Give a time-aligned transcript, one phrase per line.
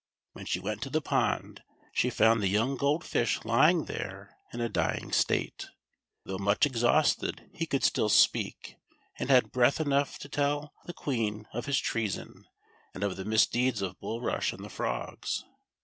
[0.33, 1.61] When she went to the pond,
[1.93, 5.67] she found the j'oung Gold Fish lying there in a d\ ing state.
[6.25, 8.77] Though much exhausted, he could still speak,
[9.19, 12.45] and had breath enough left to tell the Queen of his treason,
[12.95, 15.43] and of the misdeeds of Bulrush and the frogs.